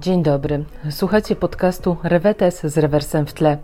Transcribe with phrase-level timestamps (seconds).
[0.00, 0.64] Dzień dobry.
[0.90, 3.58] Słuchacie podcastu Rewetes z rewersem w tle.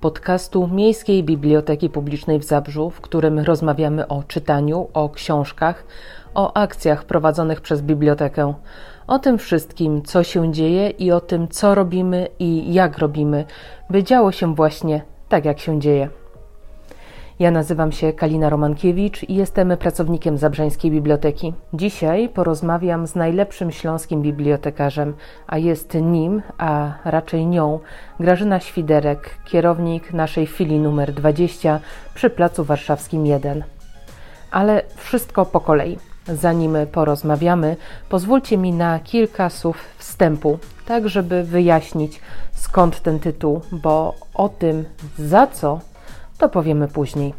[0.00, 5.84] Podcastu Miejskiej Biblioteki Publicznej w Zabrzu, w którym rozmawiamy o czytaniu, o książkach,
[6.34, 8.54] o akcjach prowadzonych przez bibliotekę,
[9.06, 13.44] o tym wszystkim, co się dzieje i o tym, co robimy i jak robimy,
[13.90, 16.08] by działo się właśnie tak, jak się dzieje.
[17.38, 21.54] Ja nazywam się Kalina Romankiewicz i jestem pracownikiem Zabrzeńskiej Biblioteki.
[21.72, 25.14] Dzisiaj porozmawiam z najlepszym śląskim bibliotekarzem,
[25.46, 27.80] a jest nim, a raczej nią,
[28.20, 31.80] Grażyna Świderek, kierownik naszej filii numer 20
[32.14, 33.64] przy Placu Warszawskim 1.
[34.50, 35.98] Ale wszystko po kolei.
[36.28, 37.76] Zanim porozmawiamy,
[38.08, 42.20] pozwólcie mi na kilka słów wstępu, tak żeby wyjaśnić
[42.52, 44.84] skąd ten tytuł, bo o tym
[45.18, 45.80] za co
[46.44, 47.34] to powiemy później.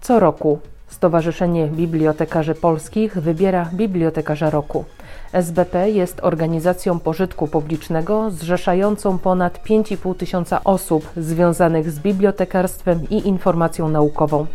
[0.00, 4.84] Co roku Stowarzyszenie Bibliotekarzy Polskich wybiera Bibliotekarza Roku.
[5.32, 13.88] SBP jest organizacją pożytku publicznego zrzeszającą ponad 5,5 tysiąca osób związanych z bibliotekarstwem i informacją
[13.88, 14.46] naukową.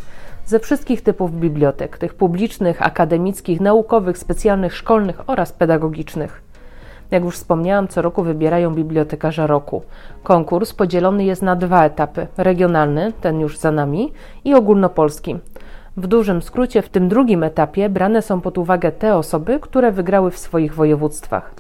[0.46, 6.43] Ze wszystkich typów bibliotek, tych publicznych, akademickich, naukowych, specjalnych, szkolnych oraz pedagogicznych.
[7.14, 9.82] Jak już wspomniałam, co roku wybierają bibliotekarza roku.
[10.24, 14.12] Konkurs podzielony jest na dwa etapy: regionalny, ten już za nami,
[14.46, 15.36] i ogólnopolski.
[15.98, 20.32] W dużym skrócie, w tym drugim etapie brane są pod uwagę te osoby, które wygrały
[20.32, 21.54] w swoich województwach.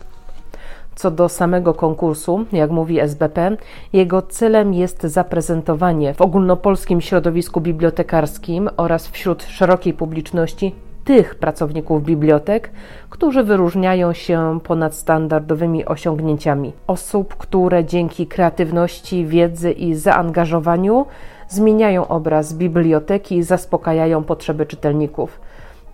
[0.95, 3.57] Co do samego konkursu, jak mówi SBP,
[3.93, 12.71] jego celem jest zaprezentowanie w ogólnopolskim środowisku bibliotekarskim oraz wśród szerokiej publiczności tych pracowników bibliotek,
[13.09, 16.73] którzy wyróżniają się ponadstandardowymi osiągnięciami.
[16.87, 21.05] Osób, które dzięki kreatywności, wiedzy i zaangażowaniu
[21.47, 25.39] zmieniają obraz biblioteki i zaspokajają potrzeby czytelników.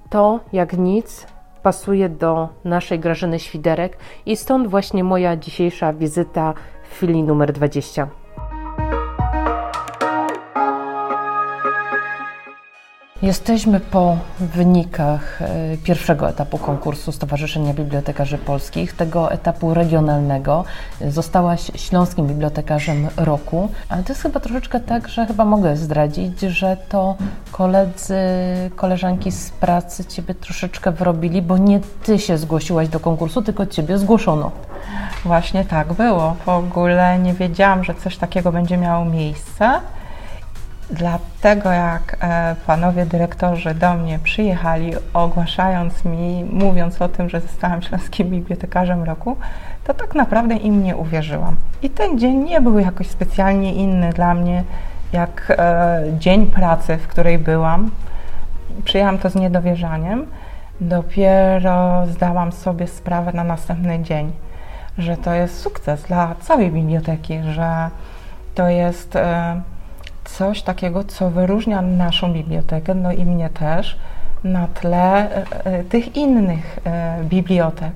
[0.10, 1.28] To, jak nic,
[1.64, 6.54] pasuje do naszej Grażyny Świderek i stąd właśnie moja dzisiejsza wizyta
[6.90, 8.08] w filii numer 20.
[13.22, 20.64] Jesteśmy po wynikach e, pierwszego etapu konkursu Stowarzyszenia Bibliotekarzy Polskich, tego etapu regionalnego.
[21.08, 26.78] Zostałaś Śląskim Bibliotekarzem Roku, ale to jest chyba troszeczkę tak, że chyba mogę zdradzić, że
[26.90, 27.16] to
[27.52, 28.16] koledzy,
[28.76, 33.98] koleżanki z pracy Ciebie troszeczkę wrobili, bo nie Ty się zgłosiłaś do konkursu, tylko Ciebie
[33.98, 34.52] zgłoszono.
[35.26, 36.36] Właśnie tak było.
[36.46, 39.82] W ogóle nie wiedziałam, że coś takiego będzie miało miejsce.
[40.92, 47.82] Dlatego jak e, panowie dyrektorzy do mnie przyjechali, ogłaszając mi, mówiąc o tym, że zostałam
[47.82, 49.38] śląskim bibliotekarzem roku,
[49.84, 51.56] to tak naprawdę im nie uwierzyłam.
[51.82, 54.64] I ten dzień nie był jakoś specjalnie inny dla mnie,
[55.14, 57.92] jak e, dzień pracy, w której byłam.
[58.84, 60.26] Przyjęłam to z niedowierzaniem.
[60.82, 64.32] Dopiero zdałam sobie sprawę na następny dzień,
[64.98, 67.90] że to jest sukces dla całej biblioteki, że
[68.56, 69.62] to jest e,
[70.38, 73.98] coś takiego, co wyróżnia naszą bibliotekę, no i mnie też,
[74.44, 77.94] na tle e, e, tych innych e, bibliotek,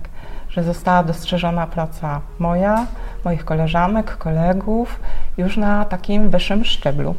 [0.49, 2.85] że została dostrzeżona praca moja,
[3.25, 4.99] moich koleżanek, kolegów
[5.37, 7.15] już na takim wyższym szczeblu.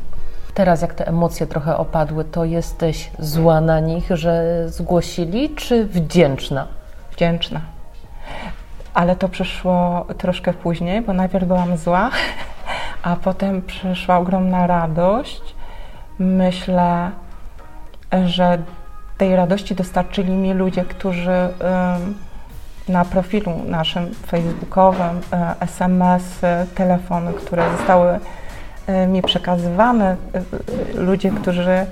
[0.55, 6.67] Teraz, jak te emocje trochę opadły, to jesteś zła na nich, że zgłosili, czy wdzięczna?
[7.13, 7.61] Wdzięczna.
[8.95, 12.11] Ale to przyszło troszkę później, bo najpierw byłam zła,
[13.05, 15.55] a potem przyszła ogromna radość.
[16.19, 17.11] Myślę,
[18.27, 18.59] że
[19.19, 21.49] tej radości dostarczyli mi ludzie, którzy
[22.89, 26.41] na profilu naszym facebookowym, e, SMS,
[26.75, 28.19] telefony, które zostały
[28.87, 30.43] e, mi przekazywane, e,
[31.01, 31.87] ludzie, którzy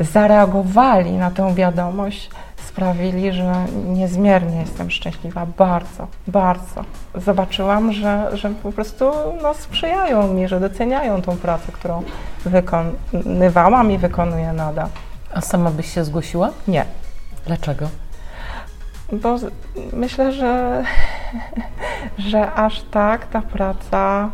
[0.00, 2.30] zareagowali na tę wiadomość,
[2.78, 6.84] sprawili, że niezmiernie jestem szczęśliwa, bardzo, bardzo.
[7.14, 9.04] Zobaczyłam, że, że po prostu
[9.42, 12.02] no, sprzyjają mi, że doceniają tą pracę, którą
[12.44, 14.88] wykonywałam i wykonuję nadal.
[15.34, 16.50] A sama byś się zgłosiła?
[16.68, 16.84] Nie.
[17.46, 17.88] Dlaczego?
[19.12, 19.36] Bo
[19.92, 20.84] myślę, że,
[22.30, 24.30] że aż tak ta praca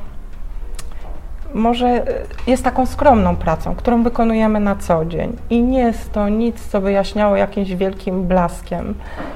[1.54, 2.04] może e,
[2.46, 5.36] jest taką skromną pracą, którą wykonujemy na co dzień.
[5.50, 8.94] I nie jest to nic, co wyjaśniało jakimś wielkim blaskiem.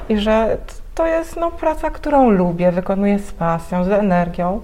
[0.08, 0.56] I że
[0.94, 4.60] to jest no, praca, którą lubię, wykonuję z pasją, z energią,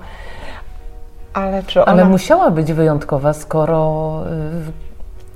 [1.34, 1.92] ale czy ona...
[1.92, 4.20] Ale musiała być wyjątkowa, skoro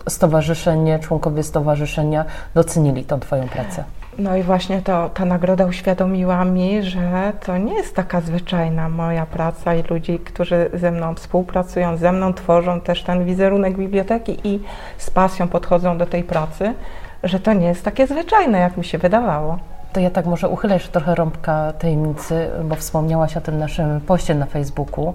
[0.06, 2.24] y, stowarzyszenie, członkowie stowarzyszenia
[2.54, 3.84] docenili tą Twoją pracę.
[4.18, 9.26] No i właśnie to, ta nagroda uświadomiła mi, że to nie jest taka zwyczajna moja
[9.26, 14.60] praca i ludzi, którzy ze mną współpracują, ze mną tworzą też ten wizerunek biblioteki i
[14.98, 16.74] z pasją podchodzą do tej pracy,
[17.22, 19.58] że to nie jest takie zwyczajne, jak mi się wydawało.
[19.92, 24.34] To ja tak może uchylę jeszcze trochę rąbka tajemnicy, bo wspomniałaś o tym naszym poście
[24.34, 25.14] na Facebooku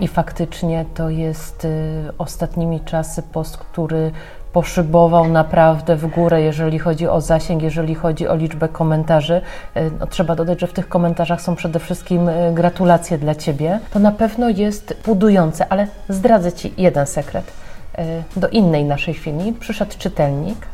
[0.00, 4.10] i faktycznie to jest y, ostatnimi czasy post, który
[4.52, 9.40] poszybował naprawdę w górę, jeżeli chodzi o zasięg, jeżeli chodzi o liczbę komentarzy.
[9.76, 13.80] Y, no, trzeba dodać, że w tych komentarzach są przede wszystkim y, gratulacje dla Ciebie.
[13.92, 17.52] To na pewno jest budujące, ale zdradzę Ci jeden sekret.
[17.98, 18.02] Y,
[18.40, 20.66] do innej naszej filii przyszedł czytelnik,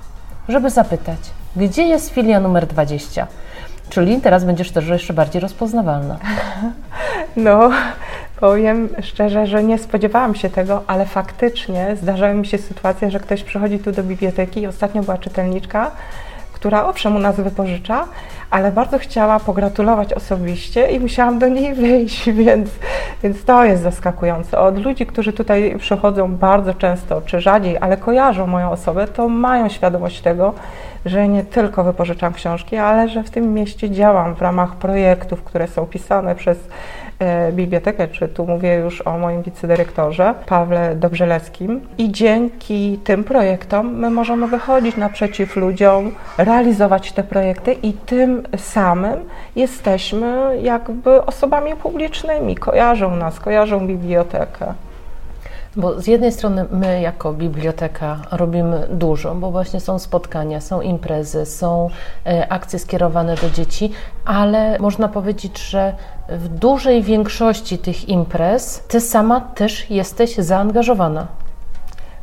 [0.48, 1.18] żeby zapytać,
[1.56, 3.26] gdzie jest filia numer 20?
[3.90, 6.18] Czyli teraz będziesz też jeszcze bardziej rozpoznawalna.
[7.36, 7.70] No,
[8.40, 13.42] powiem szczerze, że nie spodziewałam się tego, ale faktycznie zdarzały mi się sytuacje, że ktoś
[13.44, 15.90] przychodzi tu do biblioteki i ostatnio była czytelniczka,
[16.52, 18.04] która owszem u nas wypożycza,
[18.50, 22.70] ale bardzo chciała pogratulować osobiście i musiałam do niej wyjść, więc,
[23.22, 24.58] więc to jest zaskakujące.
[24.58, 29.68] Od ludzi, którzy tutaj przychodzą bardzo często, czy rzadziej, ale kojarzą moją osobę, to mają
[29.68, 30.54] świadomość tego,
[31.06, 35.68] że nie tylko wypożyczam książki, ale że w tym mieście działam w ramach projektów, które
[35.68, 36.58] są pisane przez
[37.52, 41.80] bibliotekę, czy tu mówię już o moim wicedyrektorze Pawle Dobrzeleckim.
[41.98, 49.16] I dzięki tym projektom my możemy wychodzić naprzeciw ludziom, realizować te projekty i tym samym
[49.56, 54.74] jesteśmy jakby osobami publicznymi, kojarzą nas, kojarzą bibliotekę.
[55.76, 61.46] Bo z jednej strony my jako biblioteka robimy dużo, bo właśnie są spotkania, są imprezy,
[61.46, 61.90] są
[62.26, 63.92] e, akcje skierowane do dzieci,
[64.24, 65.94] ale można powiedzieć, że
[66.28, 71.26] w dużej większości tych imprez ty sama też jesteś zaangażowana.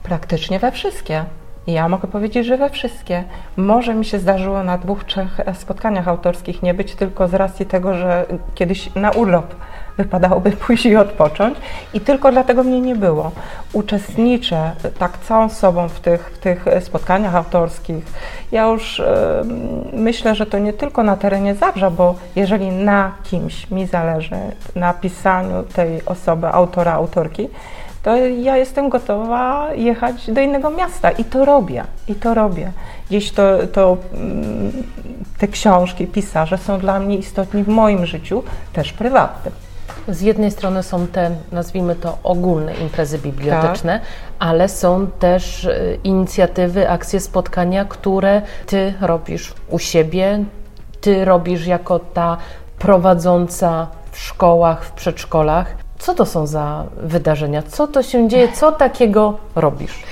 [0.03, 1.25] Praktycznie we wszystkie.
[1.67, 3.23] Ja mogę powiedzieć, że we wszystkie.
[3.57, 7.93] Może mi się zdarzyło na dwóch, trzech spotkaniach autorskich nie być, tylko z racji tego,
[7.93, 8.25] że
[8.55, 9.55] kiedyś na urlop
[9.97, 11.57] wypadałoby pójść i odpocząć
[11.93, 13.31] i tylko dlatego mnie nie było.
[13.73, 18.05] Uczestniczę tak całą sobą w tych, w tych spotkaniach autorskich.
[18.51, 19.01] Ja już
[19.93, 24.35] myślę, że to nie tylko na terenie Zabrza, bo jeżeli na kimś mi zależy,
[24.75, 27.49] na pisaniu tej osoby, autora, autorki,
[28.03, 32.71] to ja jestem gotowa jechać do innego miasta i to robię, i to robię.
[33.09, 33.43] Gdzieś to,
[33.73, 34.71] to mm,
[35.37, 38.43] te książki, pisarze są dla mnie istotni w moim życiu,
[38.73, 39.64] też prywatnym.
[40.07, 44.09] Z jednej strony są te, nazwijmy to, ogólne imprezy biblioteczne, tak.
[44.39, 50.43] ale są też e, inicjatywy, akcje, spotkania, które ty robisz u siebie,
[51.01, 52.37] ty robisz jako ta
[52.79, 55.75] prowadząca w szkołach, w przedszkolach.
[55.99, 57.61] Co to są za wydarzenia?
[57.61, 58.51] Co to się dzieje?
[58.53, 60.03] Co takiego robisz?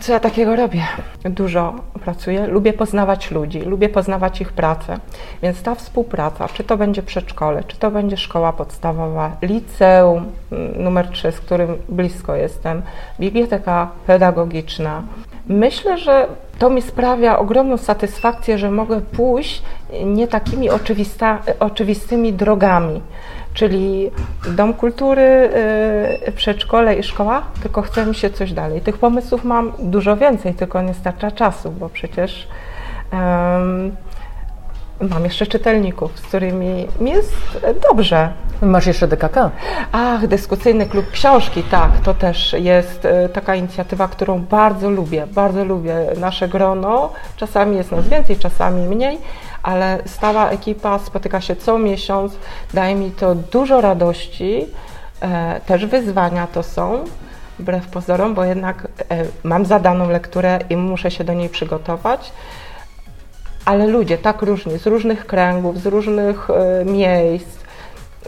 [0.00, 0.82] Co ja takiego robię?
[1.24, 4.98] Dużo pracuję, lubię poznawać ludzi, lubię poznawać ich pracę.
[5.42, 11.08] Więc ta współpraca, czy to będzie przedszkole, czy to będzie szkoła podstawowa, liceum mm, numer
[11.08, 12.82] 3, z którym blisko jestem,
[13.20, 15.02] biblioteka pedagogiczna.
[15.48, 16.26] Myślę, że
[16.58, 19.62] to mi sprawia ogromną satysfakcję, że mogę pójść
[20.04, 20.68] nie takimi
[21.60, 23.02] oczywistymi drogami
[23.58, 24.10] czyli
[24.56, 25.50] dom kultury,
[26.28, 28.80] y, przedszkole i szkoła, tylko chce mi się coś dalej.
[28.80, 32.48] Tych pomysłów mam dużo więcej, tylko nie starcza czasu, bo przecież
[33.12, 33.96] um,
[35.10, 38.32] mam jeszcze czytelników, z którymi mi jest dobrze.
[38.62, 39.50] Masz jeszcze DKK?
[39.92, 45.64] Ach, dyskusyjny klub książki, tak, to też jest y, taka inicjatywa, którą bardzo lubię, bardzo
[45.64, 47.12] lubię nasze grono.
[47.36, 49.18] Czasami jest nas więcej, czasami mniej,
[49.62, 52.32] ale stała ekipa spotyka się co miesiąc,
[52.74, 54.66] daje mi to dużo radości,
[55.20, 57.04] e, też wyzwania to są,
[57.58, 62.32] wbrew pozorom, bo jednak e, mam zadaną lekturę i muszę się do niej przygotować.
[63.64, 67.58] Ale ludzie tak różni, z różnych kręgów, z różnych e, miejsc,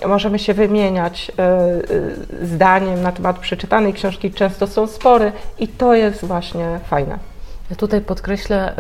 [0.07, 1.33] możemy się wymieniać
[2.43, 7.19] zdaniem na temat przeczytanej książki, często są spory i to jest właśnie fajne.
[7.71, 8.75] Ja tutaj podkreślę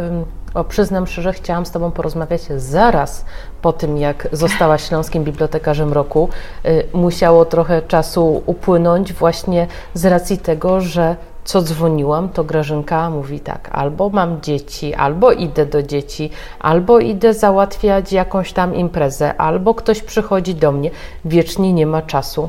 [0.55, 3.25] o, przyznam szczerze, chciałam z Tobą porozmawiać zaraz
[3.63, 6.29] po tym, jak zostałaś Śląskim Bibliotekarzem Roku.
[6.67, 13.41] Y, musiało trochę czasu upłynąć właśnie z racji tego, że co dzwoniłam, to Grażynka mówi
[13.41, 19.75] tak, albo mam dzieci, albo idę do dzieci, albo idę załatwiać jakąś tam imprezę, albo
[19.75, 20.91] ktoś przychodzi do mnie,
[21.25, 22.49] wiecznie nie ma czasu.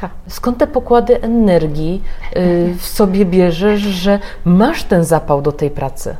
[0.00, 0.10] Tak.
[0.28, 2.02] Skąd te pokłady energii
[2.36, 6.16] y, w sobie bierzesz, że masz ten zapał do tej pracy?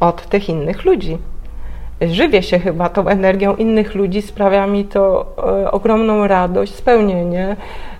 [0.00, 1.18] od tych innych ludzi.
[2.00, 7.56] Żywię się chyba tą energią innych ludzi, sprawia mi to e, ogromną radość, spełnienie.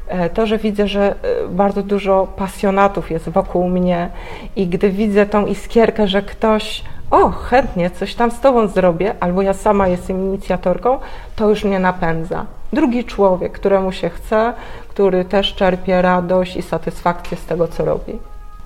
[0.09, 4.09] E, to, że widzę, że e, bardzo dużo pasjonatów jest wokół mnie
[4.57, 9.43] i gdy widzę tą iskierkę, że ktoś, o, chętnie coś tam z Tobą zrobię, albo
[9.43, 10.99] ja sama jestem inicjatorką,
[11.37, 12.47] to już mnie napędza.
[12.73, 14.53] Drugi człowiek, któremu się chce,
[14.91, 18.19] który też czerpie radość i satysfakcję z tego, co robi.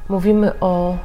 [0.08, 0.96] Mówimy o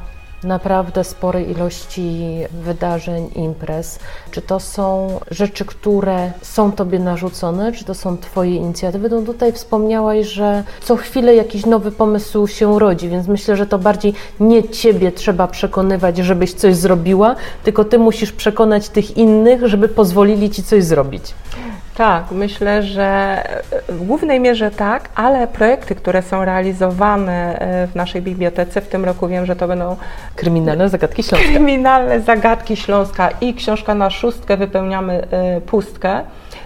[0.44, 3.98] naprawdę sporej ilości wydarzeń, imprez.
[4.30, 9.08] Czy to są rzeczy, które są Tobie narzucone, czy to są Twoje inicjatywy?
[9.08, 13.78] No tutaj wspomniałaś, że co chwilę jakiś nowy pomysł się rodzi, więc myślę, że to
[13.78, 19.88] bardziej nie Ciebie trzeba przekonywać, żebyś coś zrobiła, tylko Ty musisz przekonać tych innych, żeby
[19.88, 21.34] pozwolili Ci coś zrobić.
[22.00, 23.42] Tak, myślę, że
[23.88, 29.04] w głównej mierze tak, ale projekty, które są realizowane e, w naszej bibliotece, w tym
[29.04, 29.96] roku wiem, że to będą
[30.36, 31.48] Kryminalne zagadki Śląska.
[31.48, 36.20] Kryminalne zagadki Śląska i książka na szóstkę wypełniamy e, pustkę.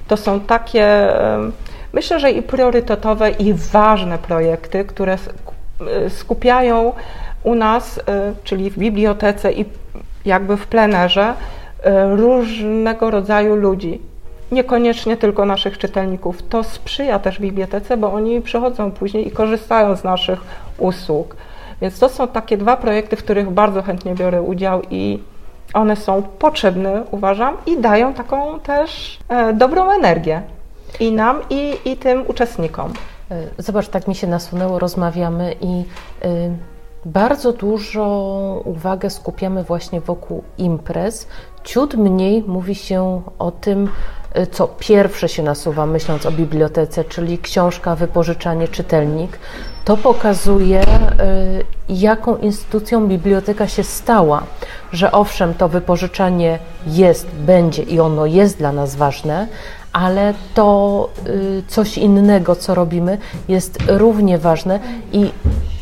[0.09, 1.38] To są takie, e,
[1.93, 5.19] myślę, że i priorytetowe, i ważne projekty, które
[6.09, 6.93] skupiają
[7.43, 8.00] u nas,
[8.45, 9.64] czyli w bibliotece i
[10.25, 11.35] jakby w plenerze,
[12.17, 14.13] różnego rodzaju ludzi
[14.55, 16.43] niekoniecznie tylko naszych czytelników.
[16.49, 20.41] To sprzyja też bibliotece, bo oni przychodzą później i korzystają z naszych
[20.79, 21.37] usług.
[21.81, 25.23] Więc to są takie dwa projekty, w których bardzo chętnie biorę udział i
[25.75, 30.43] one są potrzebne, uważam, i dają taką też e, dobrą energię
[31.01, 32.93] i nam, i, i tym uczestnikom.
[33.31, 35.85] E, zobacz, tak mi się nasunęło, rozmawiamy i
[36.25, 36.51] y,
[37.05, 41.29] bardzo dużo uwagę skupiamy właśnie wokół imprez.
[41.64, 43.88] Ciut mniej mówi się o tym,
[44.52, 49.38] co pierwsze się nasuwa, myśląc o bibliotece, czyli książka, wypożyczanie, czytelnik,
[49.85, 50.85] to pokazuje, y,
[51.88, 54.42] jaką instytucją biblioteka się stała.
[54.92, 59.49] Że owszem, to wypożyczanie jest, będzie i ono jest dla nas ważne,
[59.92, 63.18] ale to y, coś innego, co robimy,
[63.49, 64.80] jest równie ważne
[65.12, 65.30] i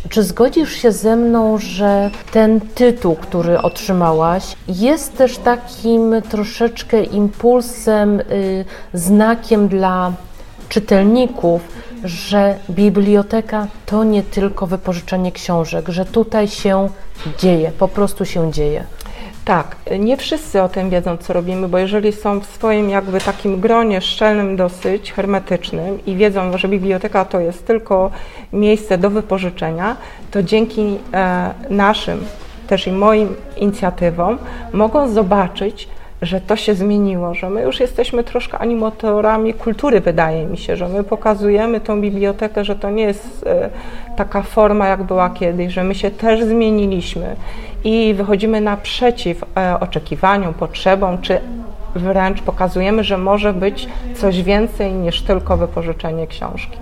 [0.08, 8.20] czy zgodzisz się ze mną, że ten tytuł, który otrzymałaś, jest też takim troszeczkę impulsem,
[8.20, 10.12] y, znakiem dla
[10.68, 11.60] czytelników,
[12.04, 16.88] że biblioteka to nie tylko wypożyczenie książek, że tutaj się
[17.38, 18.84] dzieje, po prostu się dzieje.
[19.44, 23.60] Tak, nie wszyscy o tym wiedzą, co robimy, bo jeżeli są w swoim jakby takim
[23.60, 28.10] gronie szczelnym dosyć, hermetycznym i wiedzą, że biblioteka to jest tylko
[28.52, 29.96] miejsce do wypożyczenia,
[30.30, 32.24] to dzięki e, naszym
[32.66, 34.38] też i moim inicjatywom
[34.72, 35.88] mogą zobaczyć,
[36.22, 40.88] że to się zmieniło, że my już jesteśmy troszkę animatorami kultury, wydaje mi się, że
[40.88, 43.70] my pokazujemy tą bibliotekę, że to nie jest e,
[44.16, 47.36] taka forma, jak była kiedyś, że my się też zmieniliśmy
[47.84, 51.40] i wychodzimy naprzeciw e, oczekiwaniom, potrzebom czy
[51.94, 56.78] wręcz pokazujemy, że może być coś więcej niż tylko wypożyczenie książki.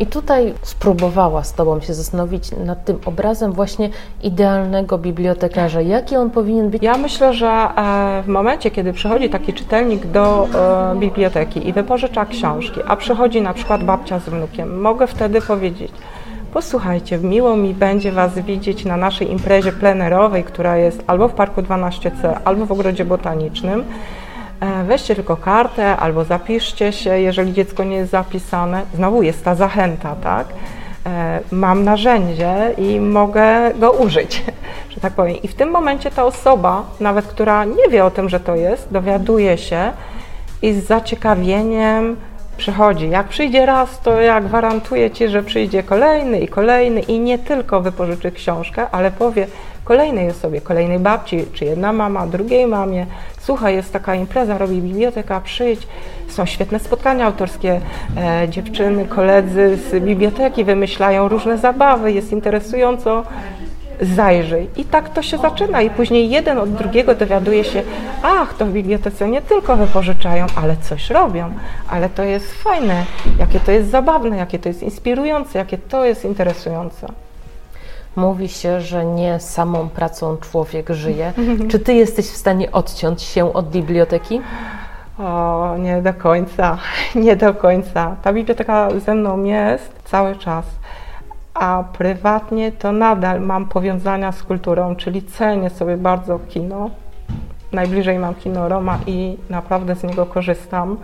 [0.00, 3.90] I tutaj spróbowała z Tobą się zastanowić nad tym obrazem właśnie
[4.22, 5.80] idealnego bibliotekarza.
[5.80, 6.82] Jaki on powinien być?
[6.82, 10.48] Ja myślę, że e, w momencie, kiedy przychodzi taki czytelnik do
[10.94, 15.92] e, biblioteki i wypożycza książki, a przychodzi na przykład babcia z wnukiem, mogę wtedy powiedzieć,
[16.52, 21.62] posłuchajcie, miło mi będzie Was widzieć na naszej imprezie plenerowej, która jest albo w Parku
[21.62, 23.84] 12C, albo w Ogrodzie Botanicznym.
[24.60, 28.82] E, weźcie tylko kartę albo zapiszcie się, jeżeli dziecko nie jest zapisane.
[28.94, 30.46] Znowu jest ta zachęta, tak?
[31.06, 34.44] E, mam narzędzie i mogę go użyć,
[34.94, 35.36] że tak powiem.
[35.42, 38.88] I w tym momencie ta osoba, nawet która nie wie o tym, że to jest,
[38.90, 39.92] dowiaduje się
[40.62, 42.16] i z zaciekawieniem
[42.62, 43.10] przychodzi.
[43.10, 47.80] Jak przyjdzie raz, to ja gwarantuję Ci, że przyjdzie kolejny i kolejny i nie tylko
[47.80, 49.46] wypożyczy książkę, ale powie
[49.84, 53.06] kolejnej osobie, kolejnej babci, czy jedna mama, drugiej mamie,
[53.40, 55.86] słuchaj, jest taka impreza, robi biblioteka, przyjdź,
[56.28, 57.80] są świetne spotkania autorskie,
[58.16, 63.24] e, dziewczyny, koledzy z biblioteki wymyślają różne zabawy, jest interesująco,
[64.02, 64.68] zajrzyj.
[64.76, 67.82] I tak to się zaczyna i później jeden od drugiego dowiaduje się,
[68.22, 71.52] ach, to w bibliotece nie tylko wypożyczają, ale coś robią,
[71.88, 73.04] ale to jest fajne,
[73.38, 77.08] jakie to jest zabawne, jakie to jest inspirujące, jakie to jest interesujące.
[78.16, 81.32] Mówi się, że nie samą pracą człowiek żyje.
[81.70, 84.40] Czy ty jesteś w stanie odciąć się od biblioteki?
[85.18, 86.78] O, nie do końca,
[87.14, 88.16] nie do końca.
[88.22, 90.64] Ta biblioteka ze mną jest cały czas,
[91.54, 96.90] a prywatnie to nadal mam powiązania z kulturą, czyli cenię sobie bardzo kino.
[97.72, 100.96] Najbliżej mam kino Roma i naprawdę z niego korzystam.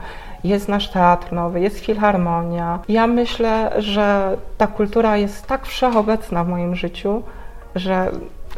[0.45, 2.79] Jest nasz teatr nowy, jest filharmonia.
[2.89, 7.23] Ja myślę, że ta kultura jest tak wszechobecna w moim życiu,
[7.75, 8.11] że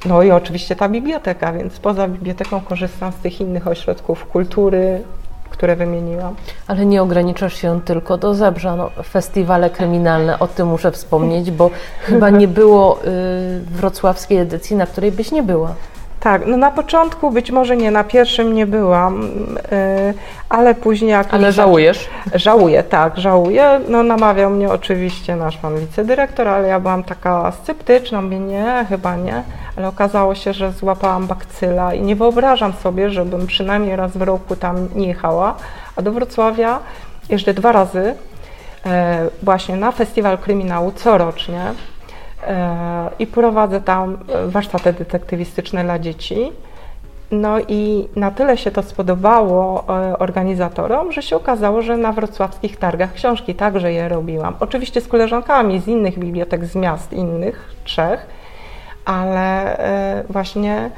[0.06, 5.02] no i oczywiście ta biblioteka, więc poza biblioteką korzystam z tych innych ośrodków kultury,
[5.50, 6.34] które wymieniłam.
[6.66, 8.76] Ale nie ograniczasz się tylko do Zebrza.
[8.76, 14.86] No, festiwale kryminalne, o tym muszę wspomnieć, bo chyba nie było y, wrocławskiej edycji, na
[14.86, 15.74] której byś nie była.
[16.20, 20.14] Tak, no na początku być może nie, na pierwszym nie byłam, yy,
[20.48, 21.34] ale później jak...
[21.34, 22.08] Ale żałujesz?
[22.34, 23.80] Żałuję, tak, żałuję.
[23.88, 29.16] No namawiał mnie oczywiście nasz pan wicedyrektor, ale ja byłam taka sceptyczna, mówię nie, chyba
[29.16, 29.42] nie,
[29.76, 34.56] ale okazało się, że złapałam bakcyla i nie wyobrażam sobie, żebym przynajmniej raz w roku
[34.56, 35.54] tam nie jechała,
[35.96, 36.78] a do Wrocławia
[37.28, 38.14] jeżdżę dwa razy
[38.86, 41.60] e, właśnie na festiwal kryminału corocznie
[43.18, 46.52] i prowadzę tam warsztaty detektywistyczne dla dzieci.
[47.30, 52.76] No i na tyle się to spodobało e, organizatorom, że się okazało, że na wrocławskich
[52.76, 54.54] targach książki także je robiłam.
[54.60, 58.26] Oczywiście z koleżankami z innych bibliotek, z miast innych, trzech,
[59.04, 60.90] ale e, właśnie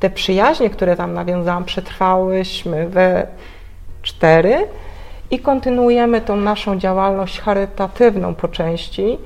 [0.00, 3.26] te przyjaźnie, które tam nawiązałam, przetrwałyśmy we
[4.02, 4.68] cztery
[5.30, 9.18] i kontynuujemy tą naszą działalność charytatywną po części.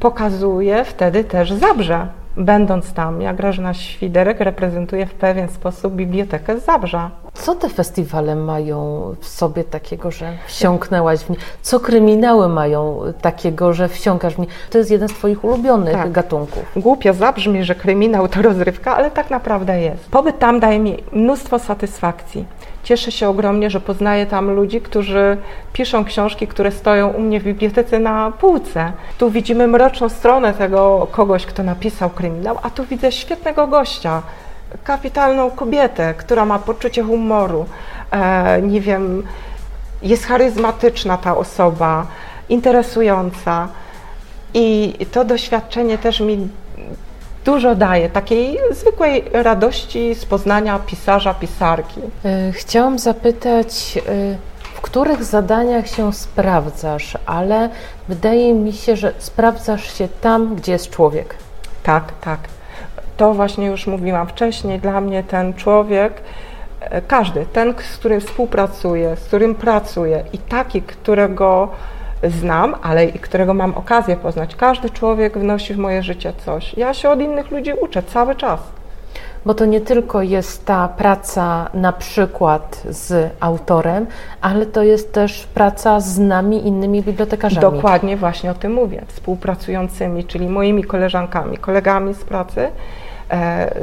[0.00, 2.06] Pokazuje wtedy też Zabrze.
[2.36, 7.10] Będąc tam, ja Grażyna Świderek reprezentuje w pewien sposób Bibliotekę Zabrza.
[7.34, 11.36] Co te festiwale mają w sobie takiego, że wsiąknęłaś w nie?
[11.62, 14.46] Co kryminały mają takiego, że wsiąkasz w nie?
[14.70, 16.12] To jest jeden z Twoich ulubionych tak.
[16.12, 16.64] gatunków.
[16.76, 20.10] Głupio zabrzmi, że kryminał to rozrywka, ale tak naprawdę jest.
[20.10, 22.44] Pobyt tam daje mi mnóstwo satysfakcji.
[22.82, 25.36] Cieszę się ogromnie, że poznaję tam ludzi, którzy
[25.72, 28.92] piszą książki, które stoją u mnie w bibliotece na półce.
[29.18, 34.22] Tu widzimy mroczną stronę tego kogoś, kto napisał kryminał, a tu widzę świetnego gościa,
[34.84, 37.66] kapitalną kobietę, która ma poczucie humoru.
[38.10, 39.22] E, nie wiem,
[40.02, 42.06] jest charyzmatyczna ta osoba,
[42.48, 43.68] interesująca.
[44.54, 46.48] I to doświadczenie też mi
[47.44, 52.00] dużo daje, takiej zwykłej radości z poznania pisarza, pisarki.
[52.24, 54.02] E, chciałam zapytać, e,
[54.74, 57.68] w których zadaniach się sprawdzasz, ale
[58.08, 61.34] wydaje mi się, że sprawdzasz się tam, gdzie jest człowiek.
[61.82, 62.40] Tak, tak.
[63.16, 64.80] To właśnie już mówiłam wcześniej.
[64.80, 66.12] Dla mnie ten człowiek,
[66.80, 71.68] e, każdy, ten, z którym współpracuję, z którym pracuję i taki, którego
[72.22, 74.56] znam, ale i którego mam okazję poznać.
[74.56, 76.74] Każdy człowiek wnosi w moje życie coś.
[76.74, 78.60] Ja się od innych ludzi uczę cały czas.
[79.46, 84.06] Bo to nie tylko jest ta praca na przykład z autorem,
[84.40, 87.76] ale to jest też praca z nami, innymi bibliotekarzami.
[87.76, 89.02] Dokładnie właśnie o tym mówię.
[89.08, 92.68] Współpracującymi, czyli moimi koleżankami, kolegami z pracy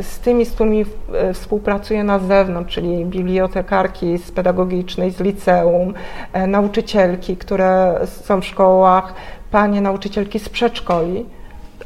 [0.01, 5.93] z tymi, z którymi e, współpracuję na zewnątrz, czyli bibliotekarki z pedagogicznej, z liceum,
[6.33, 9.13] e, nauczycielki, które są w szkołach,
[9.51, 11.25] panie nauczycielki z przedszkoli.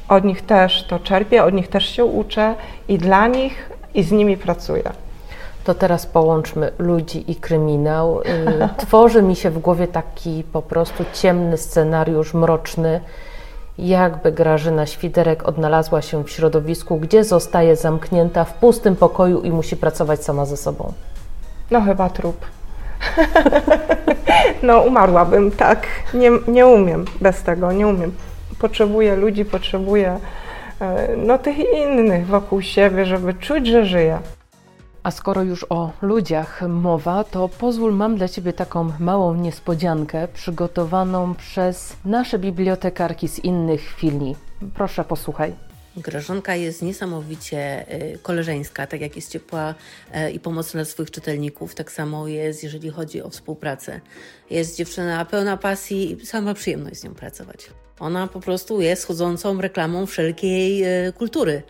[0.10, 2.56] Od nich też to czerpię, od nich też się uczę
[2.88, 4.84] i dla nich i z nimi pracuję.
[5.64, 8.22] To teraz połączmy ludzi i kryminał.
[8.22, 8.24] Y,
[8.86, 13.02] tworzy mi się w głowie taki po prostu ciemny scenariusz, mroczny
[13.78, 19.78] jakby Grażyna Świderek odnalazła się w środowisku, gdzie zostaje zamknięta w pustym pokoju i musi
[19.78, 20.94] pracować sama ze sobą?
[21.72, 22.46] No chyba trup.
[24.64, 25.88] no umarłabym, tak.
[26.14, 28.12] Nie, nie umiem bez tego, nie umiem.
[28.60, 30.20] Potrzebuję ludzi, potrzebuję
[30.82, 34.20] e, no, tych innych wokół siebie, żeby czuć, że żyję.
[35.04, 41.36] A skoro już o ludziach mowa, to pozwól, mam dla Ciebie taką małą niespodziankę przygotowaną
[41.36, 44.36] przez nasze bibliotekarki z innych filmii.
[44.74, 45.54] Proszę, posłuchaj.
[45.98, 49.76] Grażonka jest niesamowicie y, koleżeńska, tak jak jest ciepła
[50.16, 54.02] y, i pomocna dla swoich czytelników, tak samo jest, jeżeli chodzi o współpracę.
[54.50, 57.70] Jest dziewczyna pełna pasji i sama przyjemność z nią pracować.
[58.00, 61.64] Ona po prostu jest chodzącą reklamą wszelkiej y, kultury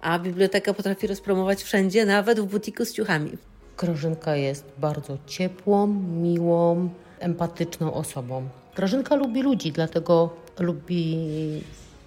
[0.00, 3.30] a biblioteka potrafi rozpromować wszędzie, nawet w butiku z ciuchami.
[3.78, 5.86] Grażynka jest bardzo ciepłą,
[6.22, 8.48] miłą, empatyczną osobą.
[8.76, 11.18] Grażynka lubi ludzi, dlatego lubi,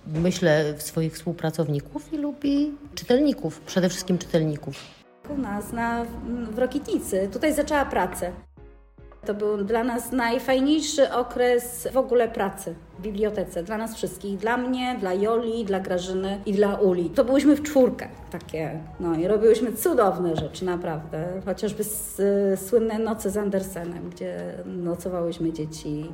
[0.08, 4.76] myślę, swoich współpracowników i lubi czytelników, przede wszystkim czytelników.
[5.30, 6.06] U nas na,
[6.52, 8.32] w Rokitnicy, tutaj zaczęła pracę.
[9.26, 14.38] To był dla nas najfajniejszy okres w ogóle pracy w bibliotece, dla nas wszystkich.
[14.38, 17.10] Dla mnie, dla Joli, dla Grażyny i dla Uli.
[17.10, 21.42] To byłyśmy w czwórkę takie, no i robiłyśmy cudowne rzeczy, naprawdę.
[21.46, 22.20] Chociażby z,
[22.70, 26.12] słynne noce z Andersenem, gdzie nocowałyśmy dzieci.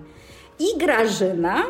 [0.60, 1.64] I Grażyna,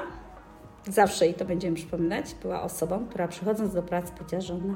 [0.87, 4.75] zawsze jej to będziemy przypominać, była osobą, która przychodząc do pracy powiedziała, że ona,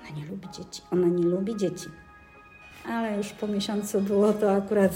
[0.00, 0.82] ona nie lubi dzieci.
[0.92, 1.88] Ona nie lubi dzieci
[2.88, 4.92] ale już po miesiącu było to akurat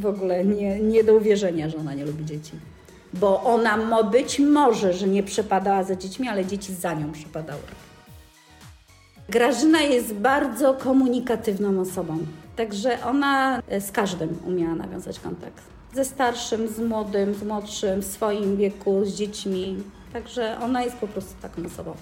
[0.00, 2.52] w ogóle nie, nie do uwierzenia, że ona nie lubi dzieci.
[3.14, 7.62] Bo ona mo, być może, że nie przepadała za dziećmi, ale dzieci za nią przepadały.
[9.28, 12.18] Grażyna jest bardzo komunikatywną osobą,
[12.56, 15.62] także ona z każdym umiała nawiązać kontakt.
[15.94, 19.82] Ze starszym, z młodym, z młodszym, w swoim wieku, z dziećmi.
[20.12, 21.94] Także ona jest po prostu taką osobą.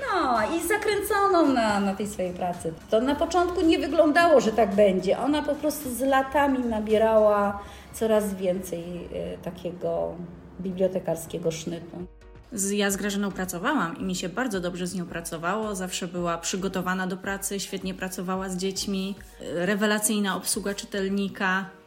[0.00, 2.72] No i zakręconą na, na tej swojej pracy.
[2.90, 5.18] To na początku nie wyglądało, że tak będzie.
[5.18, 10.14] Ona po prostu z latami nabierała coraz więcej e, takiego
[10.60, 12.06] bibliotekarskiego sznytu.
[12.70, 15.74] Ja z Grażyną pracowałam i mi się bardzo dobrze z nią pracowało.
[15.74, 21.77] Zawsze była przygotowana do pracy, świetnie pracowała z dziećmi, rewelacyjna obsługa czytelnika.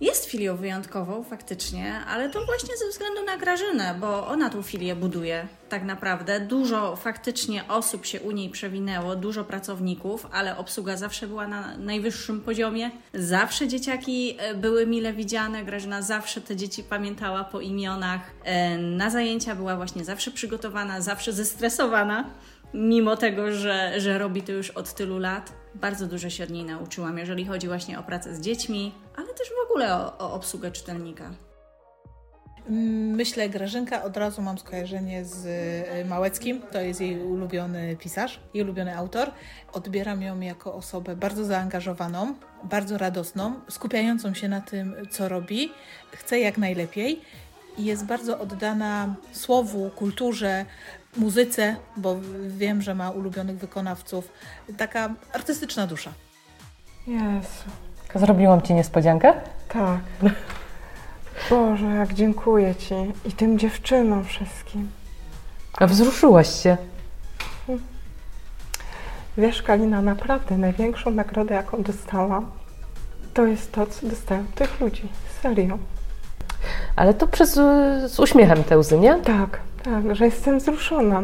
[0.00, 4.96] Jest filią wyjątkową, faktycznie, ale to właśnie ze względu na Grażynę, bo ona tą filię
[4.96, 6.40] buduje tak naprawdę.
[6.40, 12.40] Dużo faktycznie osób się u niej przewinęło, dużo pracowników, ale obsługa zawsze była na najwyższym
[12.40, 12.90] poziomie.
[13.14, 18.20] Zawsze dzieciaki e, były mile widziane, Grażyna zawsze te dzieci pamiętała po imionach.
[18.44, 22.24] E, na zajęcia była właśnie zawsze przygotowana, zawsze zestresowana
[22.74, 25.52] mimo tego, że, że robi to już od tylu lat.
[25.74, 29.48] Bardzo dużo się od niej nauczyłam, jeżeli chodzi właśnie o pracę z dziećmi, ale też
[29.48, 31.30] w ogóle o, o obsługę czytelnika.
[33.12, 35.46] Myślę, Grażynka, od razu mam skojarzenie z
[35.88, 39.30] e, Małeckim, to jest jej ulubiony pisarz, jej ulubiony autor.
[39.72, 45.72] Odbieram ją jako osobę bardzo zaangażowaną, bardzo radosną, skupiającą się na tym, co robi,
[46.12, 47.20] chce jak najlepiej
[47.78, 50.64] jest bardzo oddana słowu, kulturze,
[51.16, 52.16] muzyce, bo
[52.48, 54.28] wiem, że ma ulubionych wykonawców.
[54.76, 56.12] Taka artystyczna dusza.
[57.06, 57.64] Jezu.
[58.14, 59.32] Zrobiłam Ci niespodziankę?
[59.68, 60.00] Tak.
[61.50, 62.94] Boże, jak dziękuję Ci
[63.24, 64.90] i tym dziewczynom wszystkim.
[65.78, 66.76] A wzruszyłaś się.
[69.38, 72.50] Wiesz, Kalina, naprawdę największą nagrodę, jaką dostałam,
[73.34, 75.08] to jest to, co dostałem od tych ludzi.
[75.42, 75.78] Serio.
[76.96, 77.54] Ale to przez,
[78.06, 79.14] z uśmiechem te łzy, nie?
[79.14, 81.22] Tak, tak, że jestem wzruszona.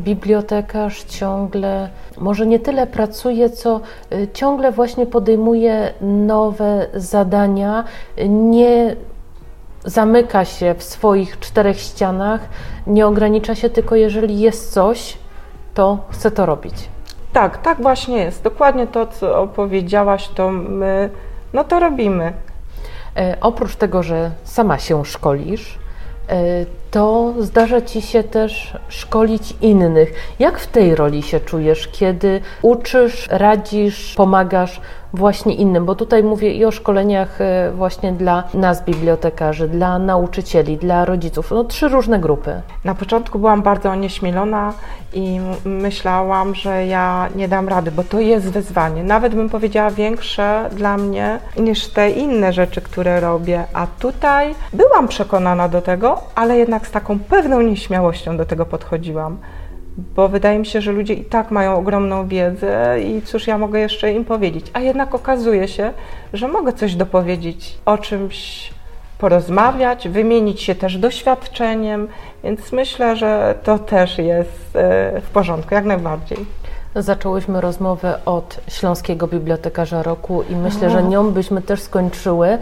[0.00, 3.80] bibliotekarz ciągle, może nie tyle pracuje, co
[4.12, 7.84] y, ciągle właśnie podejmuje nowe zadania,
[8.28, 8.96] nie
[9.84, 12.40] zamyka się w swoich czterech ścianach,
[12.86, 15.18] nie ogranicza się, tylko jeżeli jest coś,
[15.74, 16.74] to chce to robić.
[17.40, 18.42] Tak, tak właśnie jest.
[18.42, 21.10] Dokładnie to, co opowiedziałaś, to my,
[21.52, 22.32] no to robimy.
[23.16, 25.78] E, oprócz tego, że sama się szkolisz,
[26.28, 26.36] e,
[26.90, 30.12] to zdarza ci się też szkolić innych.
[30.38, 34.80] Jak w tej roli się czujesz, kiedy uczysz, radzisz, pomagasz
[35.14, 35.84] właśnie innym?
[35.84, 41.50] Bo tutaj mówię i o szkoleniach e, właśnie dla nas, bibliotekarzy, dla nauczycieli, dla rodziców.
[41.50, 42.60] No, trzy różne grupy.
[42.84, 44.72] Na początku byłam bardzo onieśmielona
[45.12, 49.04] i myślałam, że ja nie dam rady, bo to jest wyzwanie.
[49.04, 53.64] Nawet bym powiedziała większe dla mnie niż te inne rzeczy, które robię.
[53.72, 59.38] A tutaj byłam przekonana do tego, ale jednak z taką pewną nieśmiałością do tego podchodziłam.
[60.16, 63.80] Bo wydaje mi się, że ludzie i tak mają ogromną wiedzę i cóż ja mogę
[63.80, 64.66] jeszcze im powiedzieć.
[64.72, 65.92] A jednak okazuje się,
[66.32, 68.70] że mogę coś dopowiedzieć o czymś,
[69.18, 72.08] porozmawiać, wymienić się też doświadczeniem,
[72.44, 76.38] więc myślę, że to też jest e, w porządku, jak najbardziej.
[76.94, 82.58] Zaczęłyśmy rozmowę od Śląskiego Bibliotekarza Roku i myślę, że nią byśmy też skończyły, y,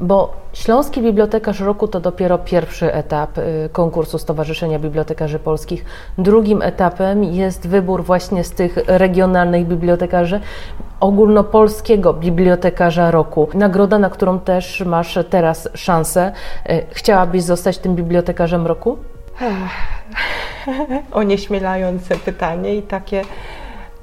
[0.00, 5.84] bo Śląski Bibliotekarz Roku to dopiero pierwszy etap y, konkursu Stowarzyszenia Bibliotekarzy Polskich.
[6.18, 10.40] Drugim etapem jest wybór właśnie z tych regionalnych bibliotekarzy
[11.00, 13.48] ogólnopolskiego bibliotekarza roku.
[13.54, 16.32] Nagroda, na którą też masz teraz szansę.
[16.70, 18.98] Y, chciałabyś zostać tym bibliotekarzem roku?
[21.12, 23.22] Onieśmielające pytanie i takie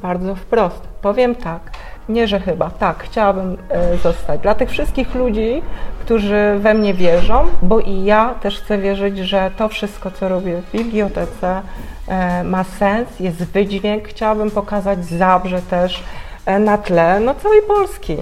[0.02, 0.82] bardzo wprost.
[1.02, 1.62] Powiem tak,
[2.10, 4.42] nie że chyba, tak, chciałabym e, zostać.
[4.42, 5.62] Dla tych wszystkich ludzi,
[6.00, 10.62] którzy we mnie wierzą, bo i ja też chcę wierzyć, że to wszystko, co robię
[10.62, 11.62] w bibliotece,
[12.08, 14.08] e, ma sens, jest wydźwięk.
[14.08, 16.04] Chciałabym pokazać Zabrze też
[16.46, 18.18] e, na tle no, całej Polski,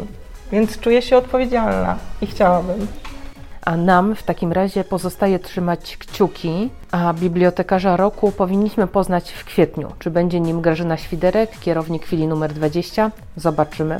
[0.51, 2.87] więc czuję się odpowiedzialna i chciałabym.
[3.67, 9.91] A nam w takim razie pozostaje trzymać kciuki, a bibliotekarza roku powinniśmy poznać w kwietniu.
[9.99, 13.11] Czy będzie nim Grażyna Świderek, kierownik chwili numer 20?
[13.37, 13.99] Zobaczymy.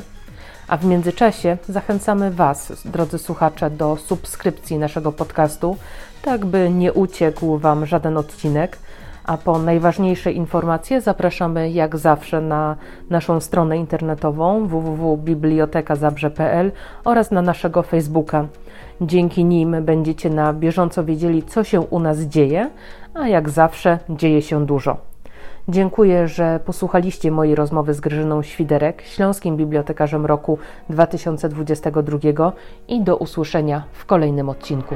[0.68, 5.76] A w międzyczasie zachęcamy Was, drodzy słuchacze, do subskrypcji naszego podcastu,
[6.22, 8.78] tak by nie uciekł Wam żaden odcinek.
[9.28, 12.76] A po najważniejsze informacje zapraszamy jak zawsze na
[13.10, 16.72] naszą stronę internetową www.bibliotekazabrze.pl
[17.04, 18.46] oraz na naszego Facebooka.
[19.00, 22.70] Dzięki nim będziecie na bieżąco wiedzieli, co się u nas dzieje,
[23.14, 24.96] a jak zawsze dzieje się dużo.
[25.68, 30.58] Dziękuję, że posłuchaliście mojej rozmowy z Grażyną Świderek, Śląskim Bibliotekarzem Roku
[30.90, 32.18] 2022
[32.88, 34.94] i do usłyszenia w kolejnym odcinku.